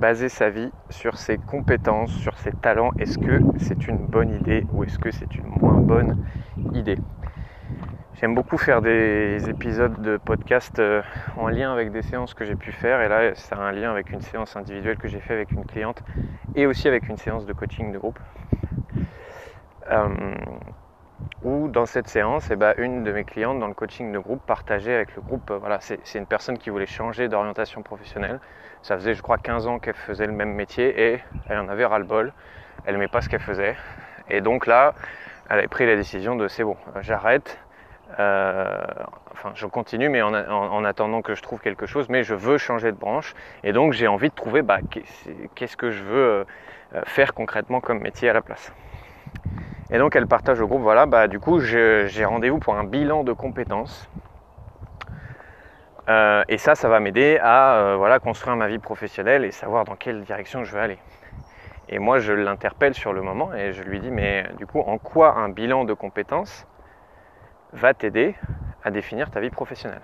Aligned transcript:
baser 0.00 0.30
sa 0.30 0.48
vie 0.48 0.72
sur 0.88 1.18
ses 1.18 1.36
compétences, 1.36 2.10
sur 2.12 2.38
ses 2.38 2.52
talents, 2.52 2.90
est-ce 2.98 3.18
que 3.18 3.42
c'est 3.58 3.86
une 3.86 3.98
bonne 3.98 4.30
idée 4.30 4.64
ou 4.72 4.82
est-ce 4.84 4.98
que 4.98 5.10
c'est 5.10 5.36
une 5.36 5.46
moins 5.60 5.78
bonne 5.78 6.16
idée? 6.74 6.98
J'aime 8.14 8.34
beaucoup 8.34 8.56
faire 8.56 8.80
des 8.80 9.48
épisodes 9.48 10.00
de 10.00 10.16
podcast 10.16 10.78
euh, 10.78 11.02
en 11.36 11.48
lien 11.48 11.72
avec 11.72 11.92
des 11.92 12.02
séances 12.02 12.32
que 12.34 12.46
j'ai 12.46 12.56
pu 12.56 12.72
faire. 12.72 13.02
Et 13.02 13.08
là 13.08 13.34
c'est 13.34 13.54
un 13.54 13.72
lien 13.72 13.90
avec 13.90 14.10
une 14.10 14.22
séance 14.22 14.56
individuelle 14.56 14.96
que 14.96 15.08
j'ai 15.08 15.20
fait 15.20 15.34
avec 15.34 15.52
une 15.52 15.66
cliente 15.66 16.02
et 16.54 16.66
aussi 16.66 16.88
avec 16.88 17.08
une 17.08 17.18
séance 17.18 17.44
de 17.44 17.52
coaching 17.52 17.92
de 17.92 17.98
groupe. 17.98 18.18
Euh, 19.90 20.08
où 21.42 21.68
dans 21.68 21.86
cette 21.86 22.08
séance, 22.08 22.50
eh 22.50 22.56
ben, 22.56 22.74
une 22.76 23.02
de 23.02 23.12
mes 23.12 23.24
clientes 23.24 23.58
dans 23.58 23.66
le 23.66 23.74
coaching 23.74 24.12
de 24.12 24.18
groupe 24.18 24.44
partageait 24.46 24.94
avec 24.94 25.14
le 25.16 25.22
groupe, 25.22 25.50
euh, 25.50 25.58
voilà, 25.58 25.78
c'est 25.80 26.18
une 26.18 26.26
personne 26.26 26.58
qui 26.58 26.70
voulait 26.70 26.86
changer 26.86 27.28
d'orientation 27.28 27.82
professionnelle. 27.82 28.40
Ça 28.82 28.96
faisait 28.96 29.14
je 29.14 29.22
crois 29.22 29.38
15 29.38 29.66
ans 29.66 29.78
qu'elle 29.78 29.94
faisait 29.94 30.26
le 30.26 30.32
même 30.32 30.52
métier 30.52 31.12
et 31.12 31.20
elle 31.48 31.58
en 31.58 31.68
avait 31.68 31.84
ras-le-bol. 31.84 32.32
Elle 32.84 32.94
n'aimait 32.94 33.08
pas 33.08 33.20
ce 33.20 33.28
qu'elle 33.28 33.40
faisait. 33.40 33.76
Et 34.28 34.40
donc 34.40 34.66
là, 34.66 34.94
elle 35.48 35.58
avait 35.58 35.68
pris 35.68 35.86
la 35.86 35.96
décision 35.96 36.36
de 36.36 36.48
c'est 36.48 36.64
bon, 36.64 36.76
j'arrête. 37.00 37.58
Euh, 38.18 38.82
enfin, 39.32 39.52
je 39.54 39.66
continue, 39.66 40.08
mais 40.08 40.22
en, 40.22 40.84
attendant 40.84 41.22
que 41.22 41.34
je 41.34 41.42
trouve 41.42 41.60
quelque 41.60 41.86
chose, 41.86 42.08
mais 42.08 42.24
je 42.24 42.34
veux 42.34 42.58
changer 42.58 42.92
de 42.92 42.96
branche. 42.96 43.34
Et 43.62 43.72
donc 43.72 43.92
j'ai 43.92 44.08
envie 44.08 44.30
de 44.30 44.34
trouver 44.34 44.62
bah, 44.62 44.78
qu'est-ce 45.54 45.76
que 45.76 45.90
je 45.90 46.02
veux 46.02 46.46
euh, 46.94 47.02
faire 47.04 47.34
concrètement 47.34 47.80
comme 47.80 48.00
métier 48.00 48.28
à 48.28 48.32
la 48.32 48.42
place. 48.42 48.72
Et 49.92 49.98
donc 49.98 50.14
elle 50.14 50.26
partage 50.26 50.60
au 50.60 50.68
groupe, 50.68 50.82
voilà, 50.82 51.06
bah 51.06 51.26
du 51.26 51.40
coup 51.40 51.58
j'ai 51.60 52.24
rendez-vous 52.24 52.58
pour 52.58 52.76
un 52.76 52.84
bilan 52.84 53.24
de 53.24 53.32
compétences. 53.32 54.08
Euh, 56.08 56.42
et 56.48 56.58
ça, 56.58 56.74
ça 56.74 56.88
va 56.88 56.98
m'aider 56.98 57.38
à 57.40 57.74
euh, 57.76 57.96
voilà, 57.96 58.18
construire 58.18 58.56
ma 58.56 58.66
vie 58.66 58.78
professionnelle 58.78 59.44
et 59.44 59.52
savoir 59.52 59.84
dans 59.84 59.96
quelle 59.96 60.22
direction 60.22 60.64
je 60.64 60.72
veux 60.72 60.80
aller. 60.80 60.98
Et 61.88 61.98
moi, 61.98 62.18
je 62.18 62.32
l'interpelle 62.32 62.94
sur 62.94 63.12
le 63.12 63.22
moment 63.22 63.52
et 63.54 63.72
je 63.72 63.82
lui 63.82 64.00
dis, 64.00 64.10
mais 64.10 64.46
du 64.58 64.66
coup, 64.66 64.80
en 64.80 64.98
quoi 64.98 65.36
un 65.36 65.48
bilan 65.48 65.84
de 65.84 65.92
compétences 65.92 66.66
va 67.72 67.94
t'aider 67.94 68.34
à 68.82 68.90
définir 68.90 69.30
ta 69.30 69.40
vie 69.40 69.50
professionnelle? 69.50 70.02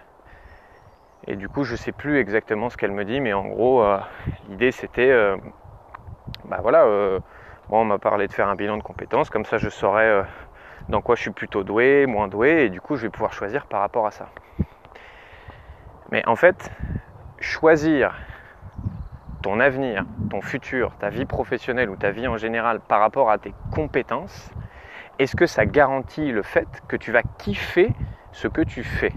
Et 1.26 1.34
du 1.34 1.48
coup, 1.48 1.64
je 1.64 1.72
ne 1.72 1.76
sais 1.76 1.92
plus 1.92 2.18
exactement 2.18 2.70
ce 2.70 2.76
qu'elle 2.76 2.92
me 2.92 3.04
dit, 3.04 3.20
mais 3.20 3.32
en 3.32 3.46
gros, 3.46 3.82
euh, 3.82 3.98
l'idée 4.48 4.70
c'était, 4.70 5.12
bah 6.44 6.58
voilà, 6.62 6.86
Bon, 7.68 7.80
on 7.80 7.84
m'a 7.84 7.98
parlé 7.98 8.28
de 8.28 8.32
faire 8.32 8.48
un 8.48 8.54
bilan 8.54 8.76
de 8.76 8.82
compétences, 8.82 9.28
comme 9.28 9.44
ça 9.44 9.58
je 9.58 9.68
saurais 9.68 10.06
euh, 10.06 10.22
dans 10.88 11.02
quoi 11.02 11.16
je 11.16 11.22
suis 11.22 11.30
plutôt 11.32 11.64
doué, 11.64 12.06
moins 12.06 12.28
doué, 12.28 12.64
et 12.66 12.70
du 12.70 12.80
coup 12.80 12.96
je 12.96 13.02
vais 13.02 13.10
pouvoir 13.10 13.32
choisir 13.32 13.66
par 13.66 13.80
rapport 13.80 14.06
à 14.06 14.12
ça. 14.12 14.28
Mais 16.12 16.22
en 16.28 16.36
fait, 16.36 16.70
choisir 17.40 18.14
ton 19.42 19.58
avenir, 19.58 20.04
ton 20.30 20.40
futur, 20.40 20.96
ta 20.98 21.10
vie 21.10 21.24
professionnelle 21.24 21.90
ou 21.90 21.96
ta 21.96 22.12
vie 22.12 22.28
en 22.28 22.36
général 22.36 22.80
par 22.80 23.00
rapport 23.00 23.30
à 23.30 23.38
tes 23.38 23.54
compétences, 23.70 24.50
est-ce 25.18 25.34
que 25.34 25.46
ça 25.46 25.66
garantit 25.66 26.30
le 26.30 26.42
fait 26.42 26.82
que 26.86 26.96
tu 26.96 27.10
vas 27.10 27.22
kiffer 27.38 27.94
ce 28.32 28.46
que 28.46 28.60
tu 28.60 28.84
fais? 28.84 29.12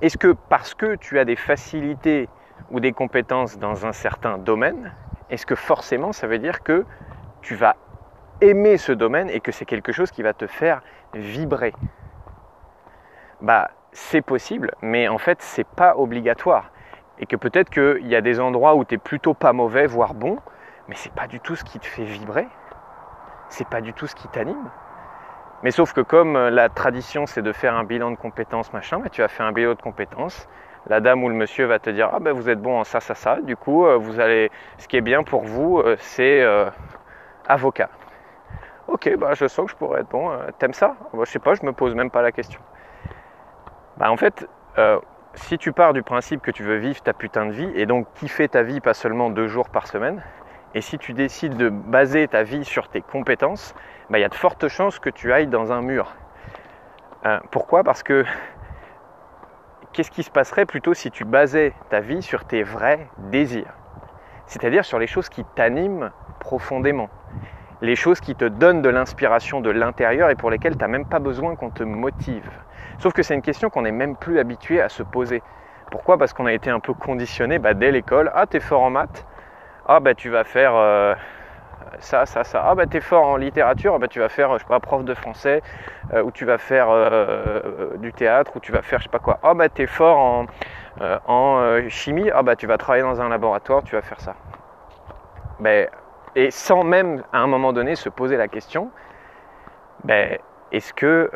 Est-ce 0.00 0.16
que 0.16 0.36
parce 0.48 0.74
que 0.74 0.94
tu 0.96 1.18
as 1.18 1.24
des 1.24 1.36
facilités 1.36 2.28
ou 2.68 2.78
des 2.78 2.92
compétences 2.92 3.58
dans 3.58 3.86
un 3.86 3.92
certain 3.92 4.38
domaine, 4.38 4.92
est-ce 5.30 5.46
que 5.46 5.54
forcément 5.54 6.12
ça 6.12 6.26
veut 6.26 6.38
dire 6.38 6.62
que 6.62 6.84
tu 7.42 7.54
vas 7.54 7.76
aimer 8.40 8.76
ce 8.76 8.92
domaine 8.92 9.30
et 9.30 9.40
que 9.40 9.52
c'est 9.52 9.64
quelque 9.64 9.92
chose 9.92 10.10
qui 10.10 10.22
va 10.22 10.32
te 10.32 10.46
faire 10.46 10.82
vibrer? 11.14 11.72
Bah, 13.40 13.70
c'est 13.92 14.22
possible, 14.22 14.72
mais 14.82 15.08
en 15.08 15.18
fait, 15.18 15.42
c'est 15.42 15.66
pas 15.66 15.96
obligatoire. 15.96 16.70
Et 17.18 17.26
que 17.26 17.36
peut-être 17.36 17.70
qu'il 17.70 18.06
y 18.06 18.14
a 18.14 18.20
des 18.20 18.40
endroits 18.40 18.74
où 18.74 18.84
tu 18.84 18.94
es 18.94 18.98
plutôt 18.98 19.34
pas 19.34 19.52
mauvais, 19.52 19.86
voire 19.86 20.14
bon, 20.14 20.38
mais 20.88 20.94
c'est 20.94 21.12
pas 21.12 21.26
du 21.26 21.40
tout 21.40 21.56
ce 21.56 21.64
qui 21.64 21.78
te 21.78 21.86
fait 21.86 22.04
vibrer. 22.04 22.46
C'est 23.48 23.68
pas 23.68 23.80
du 23.80 23.92
tout 23.92 24.06
ce 24.06 24.14
qui 24.14 24.28
t'anime. 24.28 24.70
Mais 25.62 25.70
sauf 25.70 25.92
que 25.92 26.02
comme 26.02 26.36
la 26.36 26.68
tradition 26.68 27.26
c'est 27.26 27.42
de 27.42 27.52
faire 27.52 27.74
un 27.74 27.84
bilan 27.84 28.10
de 28.10 28.16
compétences, 28.16 28.72
machin, 28.72 28.98
bah, 28.98 29.08
tu 29.08 29.22
as 29.22 29.28
fait 29.28 29.42
un 29.42 29.52
bilan 29.52 29.74
de 29.74 29.82
compétences, 29.82 30.48
la 30.88 31.00
dame 31.00 31.24
ou 31.24 31.28
le 31.28 31.34
monsieur 31.34 31.66
va 31.66 31.78
te 31.78 31.90
dire 31.90 32.10
ah 32.12 32.20
ben 32.20 32.32
vous 32.32 32.48
êtes 32.48 32.60
bon 32.60 32.80
en 32.80 32.84
ça 32.84 33.00
ça 33.00 33.14
ça. 33.14 33.40
Du 33.42 33.56
coup 33.56 33.86
euh, 33.86 33.96
vous 33.96 34.20
allez 34.20 34.50
ce 34.78 34.86
qui 34.88 34.96
est 34.96 35.00
bien 35.00 35.22
pour 35.22 35.42
vous 35.42 35.78
euh, 35.78 35.96
c'est 35.98 36.42
euh, 36.42 36.70
avocat. 37.48 37.88
Ok 38.88 39.16
bah 39.18 39.34
je 39.34 39.46
sens 39.46 39.66
que 39.66 39.72
je 39.72 39.76
pourrais 39.76 40.00
être 40.00 40.08
bon 40.08 40.30
t'aimes 40.58 40.72
ça? 40.72 40.96
Bah, 41.12 41.22
je 41.24 41.30
sais 41.30 41.38
pas 41.38 41.54
je 41.54 41.64
me 41.64 41.72
pose 41.72 41.94
même 41.94 42.10
pas 42.10 42.22
la 42.22 42.32
question. 42.32 42.60
Bah 43.96 44.10
en 44.10 44.16
fait 44.16 44.48
si 45.34 45.58
tu 45.58 45.72
pars 45.72 45.92
du 45.92 46.02
principe 46.02 46.40
que 46.40 46.50
tu 46.50 46.62
veux 46.62 46.76
vivre 46.76 47.02
ta 47.02 47.12
putain 47.12 47.46
de 47.46 47.52
vie 47.52 47.70
et 47.74 47.86
donc 47.86 48.06
kiffer 48.14 48.48
ta 48.48 48.62
vie 48.62 48.80
pas 48.80 48.94
seulement 48.94 49.30
deux 49.30 49.48
jours 49.48 49.68
par 49.70 49.86
semaine 49.86 50.22
et 50.74 50.80
si 50.80 50.98
tu 50.98 51.12
décides 51.12 51.56
de 51.56 51.68
baser 51.68 52.28
ta 52.28 52.42
vie 52.42 52.64
sur 52.64 52.88
tes 52.88 53.00
compétences 53.02 53.74
bah, 54.08 54.18
il 54.18 54.22
y 54.22 54.24
a 54.24 54.28
de 54.28 54.34
fortes 54.34 54.68
chances 54.68 54.98
que 54.98 55.10
tu 55.10 55.32
ailles 55.32 55.48
dans 55.48 55.72
un 55.72 55.82
mur. 55.82 56.14
Pourquoi? 57.50 57.82
Parce 57.82 58.04
que 58.04 58.24
qu'est-ce 59.96 60.10
qui 60.10 60.22
se 60.22 60.30
passerait 60.30 60.66
plutôt 60.66 60.92
si 60.92 61.10
tu 61.10 61.24
basais 61.24 61.72
ta 61.88 62.00
vie 62.00 62.20
sur 62.20 62.44
tes 62.44 62.62
vrais 62.62 63.08
désirs? 63.16 63.72
C'est-à-dire 64.44 64.84
sur 64.84 64.98
les 64.98 65.06
choses 65.06 65.30
qui 65.30 65.42
t'animent 65.42 66.12
profondément, 66.38 67.08
les 67.80 67.96
choses 67.96 68.20
qui 68.20 68.36
te 68.36 68.44
donnent 68.44 68.82
de 68.82 68.90
l'inspiration 68.90 69.62
de 69.62 69.70
l'intérieur 69.70 70.28
et 70.28 70.36
pour 70.36 70.50
lesquelles 70.50 70.76
tu 70.76 70.84
n'as 70.84 70.88
même 70.88 71.06
pas 71.06 71.18
besoin 71.18 71.56
qu'on 71.56 71.70
te 71.70 71.82
motive. 71.82 72.50
Sauf 72.98 73.14
que 73.14 73.22
c'est 73.22 73.34
une 73.34 73.40
question 73.40 73.70
qu'on 73.70 73.82
n'est 73.82 73.90
même 73.90 74.18
plus 74.18 74.38
habitué 74.38 74.82
à 74.82 74.90
se 74.90 75.02
poser. 75.02 75.42
Pourquoi? 75.90 76.18
Parce 76.18 76.34
qu'on 76.34 76.44
a 76.44 76.52
été 76.52 76.68
un 76.68 76.80
peu 76.80 76.92
conditionné 76.92 77.58
bah, 77.58 77.72
dès 77.72 77.90
l'école. 77.90 78.30
Ah, 78.34 78.46
t'es 78.46 78.60
fort 78.60 78.82
en 78.82 78.90
maths. 78.90 79.24
Ah, 79.86 80.00
bah 80.00 80.14
tu 80.14 80.28
vas 80.28 80.44
faire 80.44 80.74
euh, 80.74 81.14
ça, 82.00 82.26
ça, 82.26 82.44
ça. 82.44 82.64
Ah 82.66 82.74
bah 82.74 82.86
t'es 82.86 83.00
fort 83.00 83.24
en 83.26 83.36
littérature, 83.36 83.98
bah 83.98 84.08
tu 84.08 84.18
vas 84.18 84.28
faire, 84.28 84.52
je 84.54 84.58
sais 84.58 84.68
pas, 84.68 84.80
prof 84.80 85.04
de 85.04 85.14
français, 85.14 85.62
euh, 86.12 86.22
ou 86.22 86.30
tu 86.30 86.44
vas 86.44 86.58
faire 86.58 86.90
euh, 86.90 87.08
euh, 87.64 87.96
du 87.98 88.12
théâtre, 88.12 88.52
ou 88.56 88.60
tu 88.60 88.72
vas 88.72 88.82
faire 88.82 88.98
je 89.00 89.04
sais 89.04 89.10
pas 89.10 89.18
quoi. 89.18 89.38
Ah 89.42 89.54
bah 89.54 89.68
t'es 89.68 89.86
fort 89.86 90.18
en, 90.18 90.46
en 91.26 91.88
chimie, 91.88 92.30
ah 92.32 92.42
bah 92.42 92.56
tu 92.56 92.66
vas 92.66 92.78
travailler 92.78 93.04
dans 93.04 93.20
un 93.20 93.28
laboratoire, 93.28 93.82
tu 93.84 93.94
vas 93.96 94.02
faire 94.02 94.20
ça. 94.20 94.34
Ben, 95.60 95.88
et 96.34 96.50
sans 96.50 96.84
même 96.84 97.22
à 97.32 97.40
un 97.40 97.46
moment 97.46 97.72
donné 97.72 97.96
se 97.96 98.08
poser 98.08 98.36
la 98.36 98.48
question, 98.48 98.90
ben, 100.04 100.38
est-ce 100.72 100.92
que 100.92 101.30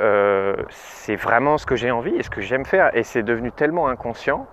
c'est 0.69 1.17
vraiment 1.17 1.59
ce 1.59 1.67
que 1.67 1.77
j'ai 1.77 1.91
envie, 1.91 2.15
est-ce 2.17 2.31
que 2.31 2.41
j'aime 2.41 2.65
faire? 2.65 2.95
Et 2.97 3.03
c'est 3.03 3.23
devenu 3.23 3.53
tellement 3.53 3.89
inconscient 3.89 4.47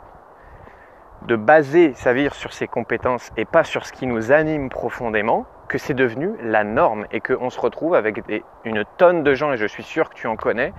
de 1.24 1.36
baser 1.36 1.94
sa 1.94 2.14
vie 2.14 2.30
sur 2.32 2.54
ses 2.54 2.68
compétences 2.68 3.32
et 3.38 3.46
pas 3.46 3.64
sur 3.64 3.86
ce 3.86 3.92
qui 3.92 4.08
nous 4.08 4.32
anime 4.32 4.70
profondément, 4.70 5.46
que 5.68 5.78
c'est 5.78 5.94
devenu 5.94 6.32
la 6.42 6.64
norme 6.64 7.06
et 7.12 7.20
qu'on 7.20 7.50
se 7.50 7.60
retrouve 7.60 7.96
avec 7.96 8.22
une 8.64 8.84
tonne 8.98 9.24
de 9.24 9.34
gens, 9.34 9.52
et 9.52 9.58
je 9.58 9.66
suis 9.66 9.84
sûr 9.84 10.10
que 10.10 10.16
tu 10.16 10.28
en 10.28 10.36
connais, 10.36 10.74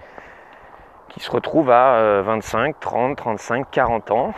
qui 1.09 1.21
se 1.21 1.31
retrouvent 1.31 1.71
à 1.71 2.23
25, 2.23 2.79
30, 2.81 3.17
35, 3.17 3.67
40 3.71 4.11
ans 4.11 4.35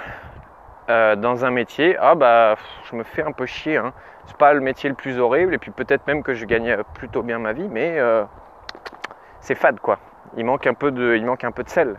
euh, 0.88 1.14
dans 1.16 1.44
un 1.44 1.50
métier. 1.50 1.96
Ah 2.00 2.14
bah, 2.14 2.56
je 2.84 2.96
me 2.96 3.04
fais 3.04 3.22
un 3.22 3.32
peu 3.32 3.46
chier. 3.46 3.76
Hein. 3.76 3.92
C'est 4.26 4.36
pas 4.36 4.52
le 4.52 4.60
métier 4.60 4.88
le 4.88 4.96
plus 4.96 5.18
horrible, 5.18 5.54
et 5.54 5.58
puis 5.58 5.70
peut-être 5.70 6.06
même 6.06 6.22
que 6.22 6.34
je 6.34 6.44
gagnais 6.46 6.76
plutôt 6.94 7.22
bien 7.22 7.38
ma 7.38 7.52
vie, 7.52 7.68
mais 7.68 7.98
euh, 7.98 8.24
c'est 9.40 9.54
fade 9.54 9.80
quoi. 9.80 9.98
Il 10.36 10.44
manque 10.44 10.66
un 10.66 10.74
peu 10.74 10.90
de 10.90 11.68
sel. 11.68 11.96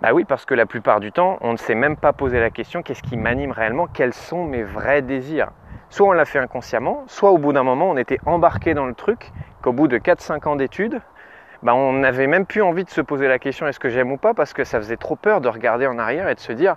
Bah 0.00 0.12
oui, 0.12 0.24
parce 0.24 0.44
que 0.44 0.54
la 0.54 0.66
plupart 0.66 1.00
du 1.00 1.12
temps, 1.12 1.38
on 1.40 1.52
ne 1.52 1.56
s'est 1.56 1.74
même 1.74 1.96
pas 1.96 2.12
posé 2.12 2.40
la 2.40 2.50
question 2.50 2.82
qu'est-ce 2.82 3.02
qui 3.02 3.16
m'anime 3.16 3.52
réellement, 3.52 3.86
quels 3.86 4.12
sont 4.12 4.44
mes 4.44 4.62
vrais 4.62 5.02
désirs? 5.02 5.50
Soit 5.88 6.08
on 6.08 6.12
l'a 6.12 6.24
fait 6.24 6.38
inconsciemment, 6.40 7.04
soit 7.06 7.30
au 7.30 7.38
bout 7.38 7.52
d'un 7.52 7.62
moment 7.62 7.90
on 7.90 7.96
était 7.96 8.18
embarqué 8.26 8.74
dans 8.74 8.86
le 8.86 8.94
truc, 8.94 9.32
qu'au 9.62 9.72
bout 9.72 9.88
de 9.88 9.98
4-5 9.98 10.48
ans 10.48 10.56
d'études, 10.56 11.00
bah 11.62 11.74
on 11.74 11.92
n'avait 11.92 12.26
même 12.26 12.44
plus 12.44 12.60
envie 12.62 12.84
de 12.84 12.90
se 12.90 13.00
poser 13.00 13.28
la 13.28 13.38
question 13.38 13.66
est-ce 13.66 13.80
que 13.80 13.88
j'aime 13.88 14.10
ou 14.12 14.18
pas, 14.18 14.34
parce 14.34 14.52
que 14.52 14.64
ça 14.64 14.78
faisait 14.78 14.96
trop 14.96 15.16
peur 15.16 15.40
de 15.40 15.48
regarder 15.48 15.86
en 15.86 15.98
arrière 15.98 16.28
et 16.28 16.34
de 16.34 16.40
se 16.40 16.52
dire 16.52 16.76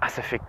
ah 0.00 0.08
ça 0.08 0.22
fait 0.22 0.40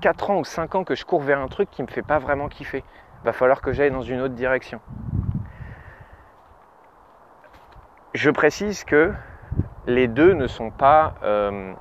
4 0.00 0.30
euh, 0.30 0.34
ans 0.34 0.38
ou 0.38 0.44
5 0.44 0.74
ans 0.74 0.84
que 0.84 0.94
je 0.94 1.04
cours 1.04 1.22
vers 1.22 1.40
un 1.40 1.48
truc 1.48 1.70
qui 1.70 1.82
ne 1.82 1.86
me 1.86 1.92
fait 1.92 2.02
pas 2.02 2.18
vraiment 2.18 2.48
kiffer. 2.48 2.84
Va 3.24 3.32
falloir 3.32 3.62
que 3.62 3.72
j'aille 3.72 3.90
dans 3.90 4.02
une 4.02 4.20
autre 4.20 4.34
direction. 4.34 4.80
Je 8.14 8.30
précise 8.30 8.84
que 8.84 9.12
les 9.86 10.08
deux 10.08 10.32
ne 10.32 10.46
sont 10.46 10.70
pas 10.70 11.14
euh, 11.22 11.74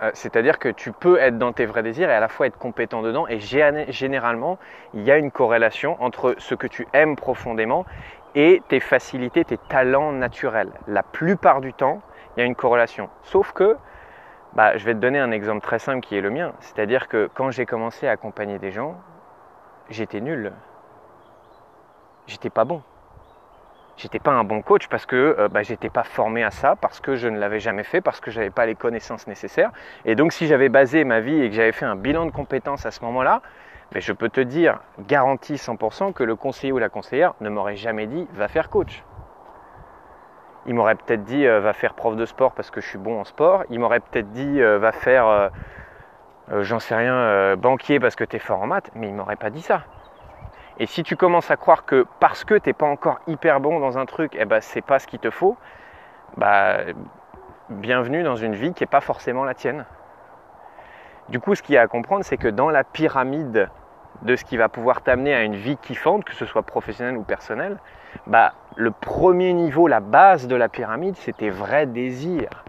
euh, 0.00 0.10
c'est-à-dire 0.14 0.58
que 0.58 0.68
tu 0.68 0.92
peux 0.92 1.18
être 1.18 1.38
dans 1.38 1.52
tes 1.52 1.66
vrais 1.66 1.82
désirs 1.82 2.08
et 2.08 2.14
à 2.14 2.20
la 2.20 2.28
fois 2.28 2.46
être 2.46 2.58
compétent 2.58 3.02
dedans. 3.02 3.26
Et 3.28 3.40
généralement, 3.40 4.58
il 4.94 5.02
y 5.02 5.10
a 5.10 5.16
une 5.16 5.30
corrélation 5.30 5.96
entre 6.00 6.34
ce 6.38 6.54
que 6.54 6.66
tu 6.66 6.86
aimes 6.92 7.16
profondément 7.16 7.84
et 8.34 8.62
tes 8.68 8.80
facilités, 8.80 9.44
tes 9.44 9.58
talents 9.58 10.12
naturels. 10.12 10.70
La 10.86 11.02
plupart 11.02 11.60
du 11.60 11.72
temps, 11.72 12.00
il 12.36 12.40
y 12.40 12.42
a 12.42 12.46
une 12.46 12.54
corrélation. 12.54 13.08
Sauf 13.22 13.52
que, 13.52 13.76
bah, 14.52 14.76
je 14.76 14.84
vais 14.84 14.94
te 14.94 15.00
donner 15.00 15.18
un 15.18 15.32
exemple 15.32 15.62
très 15.62 15.80
simple 15.80 16.00
qui 16.00 16.16
est 16.16 16.20
le 16.20 16.30
mien. 16.30 16.52
C'est-à-dire 16.60 17.08
que 17.08 17.28
quand 17.34 17.50
j'ai 17.50 17.66
commencé 17.66 18.06
à 18.06 18.12
accompagner 18.12 18.58
des 18.58 18.70
gens, 18.70 18.94
j'étais 19.90 20.20
nul. 20.20 20.52
J'étais 22.26 22.50
pas 22.50 22.64
bon. 22.64 22.82
J'étais 23.98 24.18
pas 24.18 24.30
un 24.30 24.44
bon 24.44 24.62
coach 24.62 24.88
parce 24.88 25.04
que 25.04 25.36
euh, 25.38 25.48
bah, 25.48 25.62
j'étais 25.62 25.90
pas 25.90 26.04
formé 26.04 26.42
à 26.42 26.50
ça, 26.50 26.76
parce 26.76 27.00
que 27.00 27.16
je 27.16 27.28
ne 27.28 27.38
l'avais 27.38 27.60
jamais 27.60 27.84
fait, 27.84 28.00
parce 28.00 28.20
que 28.20 28.30
j'avais 28.30 28.50
pas 28.50 28.64
les 28.64 28.74
connaissances 28.74 29.26
nécessaires. 29.26 29.70
Et 30.06 30.14
donc 30.14 30.32
si 30.32 30.46
j'avais 30.46 30.70
basé 30.70 31.04
ma 31.04 31.20
vie 31.20 31.42
et 31.42 31.50
que 31.50 31.54
j'avais 31.54 31.72
fait 31.72 31.84
un 31.84 31.96
bilan 31.96 32.24
de 32.24 32.30
compétences 32.30 32.86
à 32.86 32.90
ce 32.90 33.04
moment-là, 33.04 33.42
ben, 33.92 34.00
je 34.00 34.12
peux 34.12 34.28
te 34.28 34.40
dire, 34.40 34.80
garantie 34.98 35.54
100%, 35.54 36.12
que 36.12 36.22
le 36.22 36.36
conseiller 36.36 36.72
ou 36.72 36.78
la 36.78 36.88
conseillère 36.88 37.34
ne 37.40 37.48
m'aurait 37.48 37.76
jamais 37.76 38.06
dit 38.06 38.26
va 38.32 38.48
faire 38.48 38.70
coach. 38.70 39.02
Il 40.66 40.74
m'aurait 40.74 40.96
peut-être 40.96 41.24
dit 41.24 41.46
euh, 41.46 41.60
va 41.60 41.72
faire 41.72 41.94
prof 41.94 42.14
de 42.14 42.26
sport 42.26 42.52
parce 42.52 42.70
que 42.70 42.82
je 42.82 42.86
suis 42.86 42.98
bon 42.98 43.18
en 43.18 43.24
sport. 43.24 43.64
Il 43.70 43.80
m'aurait 43.80 44.00
peut-être 44.00 44.30
dit 44.32 44.60
euh, 44.60 44.78
va 44.78 44.92
faire, 44.92 45.26
euh, 45.26 45.48
j'en 46.60 46.78
sais 46.78 46.94
rien, 46.94 47.56
banquier 47.56 47.98
parce 47.98 48.16
que 48.16 48.24
tu 48.24 48.36
es 48.36 48.38
fort 48.38 48.60
en 48.60 48.66
maths. 48.66 48.90
Mais 48.94 49.08
il 49.08 49.14
m'aurait 49.14 49.36
pas 49.36 49.48
dit 49.48 49.62
ça. 49.62 49.84
Et 50.80 50.86
si 50.86 51.02
tu 51.02 51.16
commences 51.16 51.50
à 51.50 51.56
croire 51.56 51.84
que 51.84 52.06
parce 52.20 52.44
que 52.44 52.54
tu 52.54 52.68
n'es 52.68 52.72
pas 52.72 52.86
encore 52.86 53.18
hyper 53.26 53.60
bon 53.60 53.80
dans 53.80 53.98
un 53.98 54.06
truc, 54.06 54.36
eh 54.38 54.44
ben, 54.44 54.60
pas 54.86 54.98
ce 55.00 55.06
qu'il 55.08 55.18
te 55.18 55.30
faut, 55.30 55.56
bah, 56.36 56.78
bienvenue 57.68 58.22
dans 58.22 58.36
une 58.36 58.54
vie 58.54 58.72
qui 58.72 58.84
n'est 58.84 58.88
pas 58.88 59.00
forcément 59.00 59.44
la 59.44 59.54
tienne. 59.54 59.86
Du 61.30 61.40
coup, 61.40 61.56
ce 61.56 61.62
qu'il 61.62 61.74
y 61.74 61.78
a 61.78 61.82
à 61.82 61.88
comprendre, 61.88 62.24
c'est 62.24 62.36
que 62.36 62.46
dans 62.46 62.70
la 62.70 62.84
pyramide 62.84 63.68
de 64.22 64.36
ce 64.36 64.44
qui 64.44 64.56
va 64.56 64.68
pouvoir 64.68 65.02
t'amener 65.02 65.34
à 65.34 65.42
une 65.42 65.56
vie 65.56 65.76
kiffante, 65.76 66.24
que 66.24 66.32
ce 66.32 66.46
soit 66.46 66.62
professionnelle 66.62 67.16
ou 67.16 67.22
personnelle, 67.22 67.78
bah, 68.28 68.54
le 68.76 68.92
premier 68.92 69.52
niveau, 69.54 69.88
la 69.88 70.00
base 70.00 70.46
de 70.46 70.54
la 70.54 70.68
pyramide, 70.68 71.16
c'est 71.16 71.36
tes 71.36 71.50
vrais 71.50 71.86
désirs. 71.86 72.64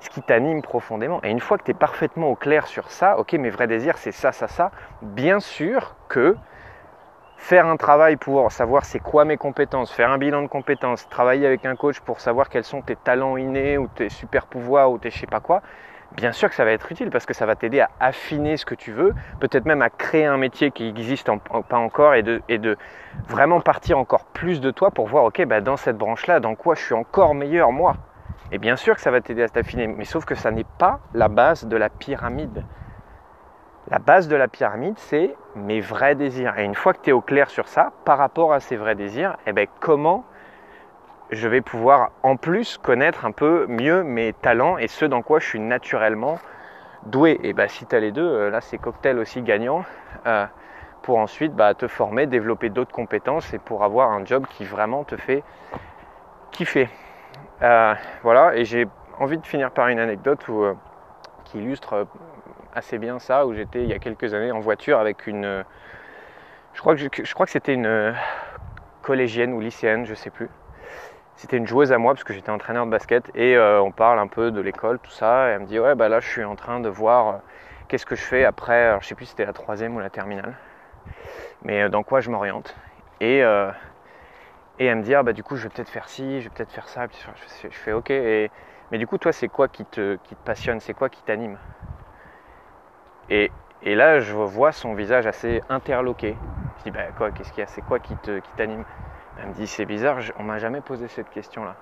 Ce 0.00 0.08
qui 0.08 0.22
t'anime 0.22 0.62
profondément. 0.62 1.20
Et 1.22 1.30
une 1.30 1.40
fois 1.40 1.58
que 1.58 1.64
tu 1.64 1.70
es 1.72 1.74
parfaitement 1.74 2.28
au 2.28 2.36
clair 2.36 2.66
sur 2.66 2.90
ça, 2.90 3.18
ok, 3.18 3.34
mes 3.34 3.50
vrais 3.50 3.66
désirs, 3.66 3.98
c'est 3.98 4.12
ça, 4.12 4.32
ça, 4.32 4.48
ça, 4.48 4.70
bien 5.02 5.40
sûr 5.40 5.94
que 6.08 6.36
faire 7.36 7.66
un 7.66 7.76
travail 7.76 8.16
pour 8.16 8.50
savoir 8.50 8.84
c'est 8.84 9.00
quoi 9.00 9.24
mes 9.24 9.36
compétences, 9.36 9.92
faire 9.92 10.10
un 10.10 10.18
bilan 10.18 10.42
de 10.42 10.48
compétences, 10.48 11.08
travailler 11.08 11.46
avec 11.46 11.66
un 11.66 11.76
coach 11.76 12.00
pour 12.00 12.20
savoir 12.20 12.48
quels 12.48 12.64
sont 12.64 12.82
tes 12.82 12.96
talents 12.96 13.36
innés 13.36 13.78
ou 13.78 13.88
tes 13.88 14.08
super 14.08 14.46
pouvoirs 14.46 14.90
ou 14.90 14.98
tes 14.98 15.10
je 15.10 15.18
sais 15.18 15.26
pas 15.26 15.40
quoi, 15.40 15.62
bien 16.12 16.32
sûr 16.32 16.48
que 16.48 16.54
ça 16.54 16.64
va 16.64 16.70
être 16.70 16.90
utile 16.90 17.10
parce 17.10 17.26
que 17.26 17.34
ça 17.34 17.46
va 17.46 17.56
t'aider 17.56 17.80
à 17.80 17.90
affiner 18.00 18.56
ce 18.56 18.64
que 18.64 18.74
tu 18.74 18.92
veux, 18.92 19.14
peut-être 19.40 19.66
même 19.66 19.82
à 19.82 19.90
créer 19.90 20.26
un 20.26 20.36
métier 20.36 20.70
qui 20.70 20.92
n'existe 20.92 21.30
pas 21.68 21.76
encore 21.76 22.14
et 22.14 22.22
de, 22.22 22.42
et 22.48 22.58
de, 22.58 22.76
vraiment 23.28 23.60
partir 23.60 23.98
encore 23.98 24.24
plus 24.26 24.60
de 24.60 24.70
toi 24.70 24.90
pour 24.90 25.06
voir, 25.06 25.24
ok, 25.24 25.44
bah 25.46 25.60
dans 25.60 25.76
cette 25.76 25.96
branche-là, 25.96 26.40
dans 26.40 26.54
quoi 26.54 26.74
je 26.74 26.82
suis 26.82 26.94
encore 26.94 27.34
meilleur 27.34 27.72
moi. 27.72 27.96
Et 28.52 28.58
bien 28.58 28.76
sûr 28.76 28.94
que 28.94 29.00
ça 29.00 29.10
va 29.10 29.20
t'aider 29.20 29.42
à 29.42 29.48
t'affiner, 29.48 29.86
mais 29.86 30.04
sauf 30.04 30.24
que 30.24 30.34
ça 30.34 30.50
n'est 30.50 30.66
pas 30.78 31.00
la 31.14 31.28
base 31.28 31.66
de 31.66 31.76
la 31.76 31.88
pyramide. 31.88 32.64
La 33.90 33.98
base 33.98 34.28
de 34.28 34.36
la 34.36 34.48
pyramide, 34.48 34.94
c'est 34.98 35.34
mes 35.56 35.80
vrais 35.80 36.14
désirs. 36.14 36.58
Et 36.58 36.64
une 36.64 36.74
fois 36.74 36.92
que 36.92 37.00
tu 37.02 37.10
es 37.10 37.12
au 37.12 37.20
clair 37.20 37.50
sur 37.50 37.68
ça, 37.68 37.92
par 38.04 38.18
rapport 38.18 38.52
à 38.52 38.60
ces 38.60 38.76
vrais 38.76 38.94
désirs, 38.94 39.36
eh 39.46 39.52
ben, 39.52 39.66
comment 39.80 40.24
je 41.30 41.48
vais 41.48 41.60
pouvoir 41.60 42.10
en 42.22 42.36
plus 42.36 42.78
connaître 42.78 43.24
un 43.24 43.32
peu 43.32 43.66
mieux 43.68 44.02
mes 44.02 44.32
talents 44.32 44.78
et 44.78 44.88
ce 44.88 45.04
dans 45.04 45.22
quoi 45.22 45.40
je 45.40 45.46
suis 45.46 45.60
naturellement 45.60 46.38
doué? 47.06 47.40
Et 47.42 47.52
bah, 47.52 47.68
si 47.68 47.86
tu 47.86 47.94
as 47.94 48.00
les 48.00 48.12
deux, 48.12 48.26
euh, 48.26 48.50
là 48.50 48.60
c'est 48.60 48.78
cocktail 48.78 49.18
aussi 49.18 49.42
gagnant 49.42 49.84
euh, 50.26 50.46
pour 51.02 51.18
ensuite 51.18 51.54
bah, 51.54 51.74
te 51.74 51.88
former, 51.88 52.26
développer 52.26 52.68
d'autres 52.68 52.92
compétences 52.92 53.52
et 53.54 53.58
pour 53.58 53.84
avoir 53.84 54.10
un 54.10 54.24
job 54.24 54.46
qui 54.48 54.64
vraiment 54.64 55.04
te 55.04 55.16
fait 55.16 55.42
kiffer. 56.50 56.88
Euh, 57.62 57.94
voilà, 58.22 58.56
et 58.56 58.64
j'ai 58.64 58.86
envie 59.18 59.38
de 59.38 59.46
finir 59.46 59.70
par 59.70 59.88
une 59.88 59.98
anecdote 59.98 60.44
qui 61.44 61.58
illustre 61.58 62.06
assez 62.74 62.98
bien 62.98 63.18
ça, 63.18 63.46
où 63.46 63.54
j'étais 63.54 63.82
il 63.82 63.88
y 63.88 63.92
a 63.92 63.98
quelques 63.98 64.34
années 64.34 64.52
en 64.52 64.60
voiture 64.60 64.98
avec 64.98 65.26
une... 65.26 65.64
Je 66.72 66.80
crois 66.80 66.96
que, 66.96 67.46
c'était 67.46 67.74
une 67.74 68.14
collégienne 69.02 69.52
ou 69.52 69.60
lycéenne, 69.60 70.06
je 70.06 70.14
sais 70.14 70.30
plus 70.30 70.48
c'était 71.36 71.56
une 71.56 71.66
joueuse 71.66 71.92
à 71.92 71.98
moi 71.98 72.14
parce 72.14 72.24
que 72.24 72.32
j'étais 72.32 72.50
entraîneur 72.50 72.86
de 72.86 72.90
basket 72.90 73.30
et 73.34 73.56
euh, 73.56 73.80
on 73.82 73.90
parle 73.90 74.18
un 74.18 74.28
peu 74.28 74.50
de 74.50 74.60
l'école, 74.60 74.98
tout 74.98 75.10
ça. 75.10 75.48
Et 75.48 75.52
elle 75.52 75.60
me 75.60 75.66
dit 75.66 75.78
ouais 75.78 75.94
bah 75.94 76.08
là 76.08 76.20
je 76.20 76.28
suis 76.28 76.44
en 76.44 76.56
train 76.56 76.80
de 76.80 76.88
voir 76.88 77.28
euh, 77.28 77.38
qu'est-ce 77.88 78.06
que 78.06 78.14
je 78.14 78.22
fais 78.22 78.44
après. 78.44 78.86
Alors, 78.86 79.02
je 79.02 79.08
sais 79.08 79.14
plus 79.14 79.26
si 79.26 79.30
c'était 79.32 79.46
la 79.46 79.52
troisième 79.52 79.96
ou 79.96 80.00
la 80.00 80.10
terminale, 80.10 80.56
mais 81.62 81.82
euh, 81.82 81.88
dans 81.88 82.02
quoi 82.02 82.20
je 82.20 82.30
m'oriente. 82.30 82.76
Et, 83.20 83.38
et 84.78 84.86
elle 84.86 84.96
me 84.96 85.02
dit 85.02 85.14
ah, 85.14 85.22
bah 85.22 85.32
du 85.32 85.42
coup 85.42 85.56
je 85.56 85.64
vais 85.64 85.68
peut-être 85.70 85.88
faire 85.88 86.08
ci, 86.08 86.40
je 86.40 86.44
vais 86.44 86.54
peut-être 86.54 86.72
faire 86.72 86.88
ça. 86.88 87.06
Je, 87.62 87.68
fais 87.70 87.92
ok. 87.92 88.10
Mais 88.10 88.98
du 88.98 89.06
coup 89.06 89.18
toi 89.18 89.32
c'est 89.32 89.48
quoi 89.48 89.68
qui 89.68 89.84
te 89.86 90.18
passionne, 90.44 90.80
c'est 90.80 90.94
quoi 90.94 91.08
qui 91.08 91.22
t'anime? 91.22 91.58
Et, 93.30 93.50
là 93.82 94.20
je 94.20 94.32
vois 94.32 94.72
son 94.72 94.94
visage 94.94 95.26
assez 95.26 95.62
interloqué. 95.68 96.36
Je 96.78 96.84
dis 96.84 96.90
bah 96.90 97.12
quoi, 97.16 97.30
qu'est-ce 97.30 97.50
qu'il 97.50 97.60
y 97.60 97.64
a, 97.64 97.66
c'est 97.66 97.82
quoi 97.82 97.98
qui 97.98 98.16
t'anime 98.56 98.84
qui 98.84 98.90
elle 99.36 99.48
me 99.48 99.52
dit 99.52 99.66
c'est 99.66 99.84
bizarre, 99.84 100.18
on 100.38 100.44
m'a 100.44 100.58
jamais 100.58 100.80
posé 100.80 101.08
cette 101.08 101.28
question-là. 101.30 101.74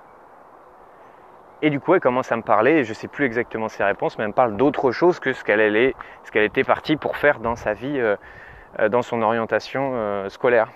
Et 1.60 1.70
du 1.70 1.78
coup, 1.78 1.94
elle 1.94 2.00
commence 2.00 2.32
à 2.32 2.36
me 2.36 2.42
parler, 2.42 2.72
et 2.72 2.84
je 2.84 2.90
ne 2.90 2.94
sais 2.94 3.08
plus 3.08 3.24
exactement 3.24 3.68
ses 3.68 3.84
réponses, 3.84 4.18
mais 4.18 4.24
elle 4.24 4.30
me 4.30 4.34
parle 4.34 4.56
d'autre 4.56 4.90
chose 4.90 5.20
que 5.20 5.32
ce 5.32 5.44
qu'elle 5.44 5.94
ce 6.24 6.30
qu'elle 6.32 6.44
était 6.44 6.64
partie 6.64 6.96
pour 6.96 7.16
faire 7.16 7.38
dans 7.38 7.54
sa 7.54 7.72
vie, 7.72 8.00
euh, 8.00 8.16
euh, 8.80 8.88
dans 8.88 9.02
son 9.02 9.22
orientation 9.22 9.92
euh, 9.94 10.28
scolaire. 10.28 10.68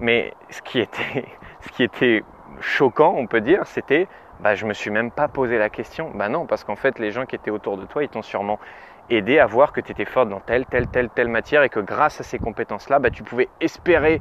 Mais 0.00 0.34
ce 0.50 0.62
qui 0.62 0.80
était, 0.80 1.26
ce 1.60 1.68
qui 1.68 1.84
était 1.84 2.24
choquant, 2.60 3.14
on 3.16 3.28
peut 3.28 3.40
dire, 3.40 3.66
c'était, 3.66 4.08
bah, 4.40 4.56
je 4.56 4.66
me 4.66 4.72
suis 4.72 4.90
même 4.90 5.12
pas 5.12 5.28
posé 5.28 5.58
la 5.58 5.70
question. 5.70 6.10
Bah 6.14 6.28
non, 6.28 6.46
parce 6.46 6.64
qu'en 6.64 6.76
fait, 6.76 6.98
les 6.98 7.12
gens 7.12 7.24
qui 7.24 7.36
étaient 7.36 7.52
autour 7.52 7.76
de 7.76 7.86
toi, 7.86 8.02
ils 8.02 8.08
t'ont 8.08 8.22
sûrement 8.22 8.58
aidé 9.10 9.38
à 9.38 9.46
voir 9.46 9.72
que 9.72 9.80
tu 9.80 9.92
étais 9.92 10.04
forte 10.04 10.28
dans 10.28 10.40
telle, 10.40 10.66
telle, 10.66 10.88
telle, 10.88 11.10
telle 11.10 11.28
matière, 11.28 11.62
et 11.62 11.68
que 11.68 11.80
grâce 11.80 12.20
à 12.20 12.24
ces 12.24 12.38
compétences-là, 12.38 12.98
bah, 12.98 13.10
tu 13.10 13.22
pouvais 13.22 13.48
espérer 13.60 14.20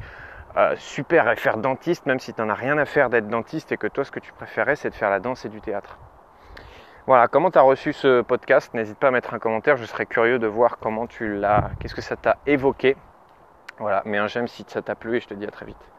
euh, 0.55 0.75
super 0.77 1.33
faire 1.39 1.57
dentiste, 1.57 2.05
même 2.05 2.19
si 2.19 2.33
tu 2.33 2.41
n'en 2.41 2.49
as 2.49 2.53
rien 2.53 2.77
à 2.77 2.85
faire 2.85 3.09
d'être 3.09 3.27
dentiste 3.27 3.71
et 3.71 3.77
que 3.77 3.87
toi, 3.87 4.03
ce 4.03 4.11
que 4.11 4.19
tu 4.19 4.33
préférais, 4.33 4.75
c'est 4.75 4.89
de 4.89 4.95
faire 4.95 5.09
la 5.09 5.19
danse 5.19 5.45
et 5.45 5.49
du 5.49 5.61
théâtre. 5.61 5.97
Voilà, 7.07 7.27
comment 7.27 7.51
tu 7.51 7.57
as 7.57 7.63
reçu 7.63 7.91
ce 7.91 8.21
podcast? 8.21 8.73
N'hésite 8.73 8.97
pas 8.97 9.07
à 9.07 9.11
mettre 9.11 9.33
un 9.33 9.39
commentaire, 9.39 9.77
je 9.77 9.85
serais 9.85 10.05
curieux 10.05 10.39
de 10.39 10.47
voir 10.47 10.77
comment 10.79 11.07
tu 11.07 11.35
l'as, 11.35 11.71
qu'est-ce 11.79 11.95
que 11.95 12.01
ça 12.01 12.15
t'a 12.15 12.37
évoqué. 12.45 12.95
Voilà, 13.79 14.03
mets 14.05 14.19
un 14.19 14.27
j'aime 14.27 14.47
si 14.47 14.63
ça 14.67 14.81
t'a 14.81 14.95
plu 14.95 15.17
et 15.17 15.19
je 15.19 15.27
te 15.27 15.33
dis 15.33 15.45
à 15.45 15.51
très 15.51 15.65
vite. 15.65 15.92